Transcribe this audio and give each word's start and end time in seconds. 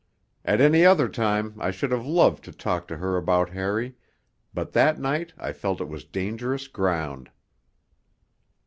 At 0.43 0.59
any 0.59 0.83
other 0.83 1.07
time 1.07 1.53
I 1.59 1.69
should 1.69 1.91
have 1.91 2.07
loved 2.07 2.43
to 2.45 2.51
talk 2.51 2.87
to 2.87 2.97
her 2.97 3.17
about 3.17 3.51
Harry, 3.51 3.97
but 4.51 4.71
that 4.73 4.99
night 4.99 5.31
I 5.37 5.53
felt 5.53 5.79
it 5.79 5.89
was 5.89 6.05
dangerous 6.05 6.67
ground. 6.67 7.29